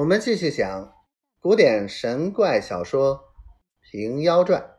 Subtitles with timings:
[0.00, 0.94] 我们继续讲
[1.40, 3.16] 古典神怪小说
[3.82, 4.78] 《平妖传》。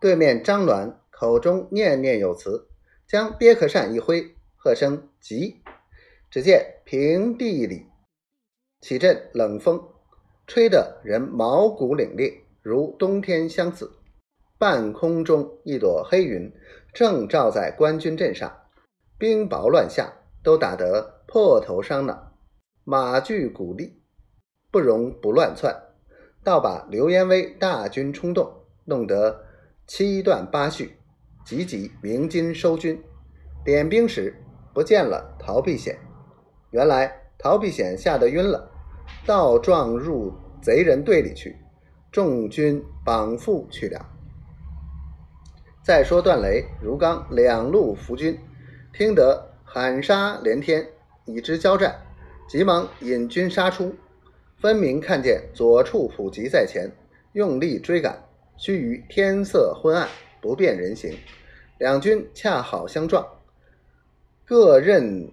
[0.00, 2.66] 对面张鸾口中念念有词，
[3.06, 5.62] 将鳖壳扇一挥，喝声“急”，
[6.32, 7.88] 只见平地里
[8.80, 9.86] 起阵冷风，
[10.46, 13.92] 吹得人毛骨凛冽，如冬天相似。
[14.56, 16.50] 半空中一朵黑云
[16.94, 18.62] 正罩在官军阵上，
[19.18, 20.10] 冰雹乱下，
[20.42, 22.33] 都打得破头伤脑。
[22.84, 23.98] 马具鼓励，
[24.70, 25.74] 不容不乱窜，
[26.42, 28.52] 倒把刘延威大军冲动，
[28.84, 29.46] 弄得
[29.86, 30.98] 七断八续，
[31.46, 33.02] 急急鸣金收军。
[33.64, 34.34] 点兵时
[34.74, 35.98] 不见了陶必显，
[36.72, 38.70] 原来陶必显吓得晕了，
[39.24, 41.56] 倒撞入贼人队里去，
[42.12, 44.10] 众军绑缚去了。
[45.82, 48.38] 再说段雷、如刚两路伏军，
[48.92, 50.86] 听得喊杀连天，
[51.24, 51.98] 已知交战。
[52.46, 53.94] 急忙引军杀出，
[54.60, 56.90] 分明看见左处普吉在前，
[57.32, 58.22] 用力追赶。
[58.56, 60.08] 须臾天色昏暗，
[60.40, 61.16] 不辨人形，
[61.78, 63.26] 两军恰好相撞，
[64.44, 65.32] 各任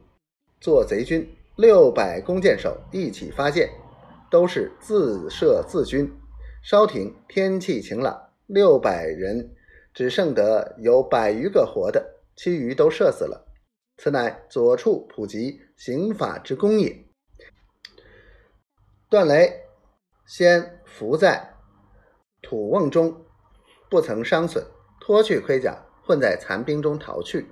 [0.60, 1.30] 做贼军。
[1.58, 3.70] 六百弓箭手一起发箭，
[4.32, 6.12] 都是自射自军。
[6.64, 9.52] 稍停，天气晴朗，六百人
[9.94, 13.46] 只剩得有百余个活的，其余都射死了。
[13.98, 17.06] 此乃左处普及刑法之功也。
[19.12, 19.66] 段雷
[20.26, 21.58] 先伏在
[22.42, 23.26] 土瓮中，
[23.90, 24.66] 不曾伤损，
[25.02, 27.46] 脱去盔甲，混在残兵中逃去。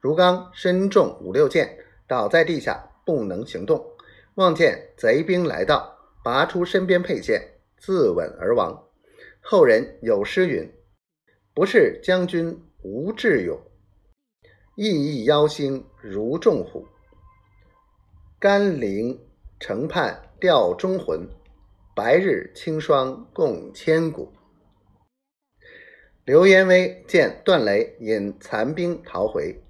[0.00, 3.86] 如刚身中五六箭，倒在地下，不能行动。
[4.34, 8.88] 望见贼兵来到，拔出身边佩剑，自刎而亡。
[9.40, 10.68] 后人有诗云
[11.54, 13.56] ：“不是将军无智勇。”
[14.74, 16.84] 熠熠妖星如众虎，
[18.40, 19.24] 甘陵
[19.58, 21.26] 城畔吊忠魂，
[21.94, 24.30] 白日清霜共千古。
[26.26, 29.62] 刘延威见段雷引残兵逃回，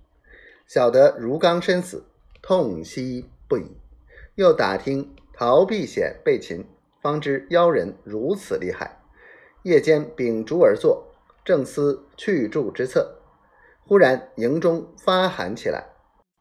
[0.67, 2.05] 晓得如刚身死，
[2.43, 3.77] 痛惜不已。
[4.35, 6.67] 又打听陶必显被擒，
[7.01, 9.01] 方知妖人如此厉害。
[9.63, 11.15] 夜间秉烛而坐，
[11.45, 13.21] 正思去住之策。
[13.85, 15.87] 忽然营中发喊起来，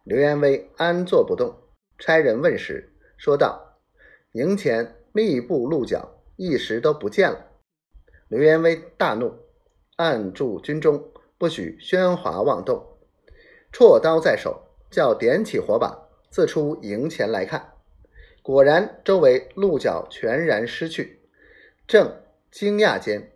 [0.03, 1.55] 刘延威安坐不动，
[1.99, 3.79] 差人问时，说道
[4.33, 7.51] ：“营前密布鹿角，一时都不见了。”
[8.27, 9.33] 刘延威大怒，
[9.97, 12.97] 按住军中，不许喧哗妄动，
[13.71, 17.73] 绰刀在手，叫点起火把，自出营前来看，
[18.41, 21.21] 果然周围鹿角全然失去。
[21.87, 22.21] 正
[22.51, 23.31] 惊讶间，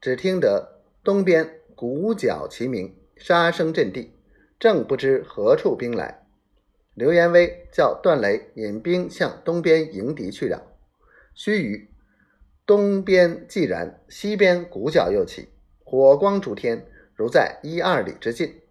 [0.00, 2.94] 只听得东边鼓角齐鸣。
[3.16, 4.12] 杀声震地，
[4.58, 6.25] 正不知何处兵来。
[6.96, 10.62] 刘延威叫段雷引兵向东边迎敌去了。
[11.34, 11.88] 须臾，
[12.64, 15.50] 东边既燃，西边鼓角又起，
[15.84, 18.62] 火光烛天，如在一二里之近。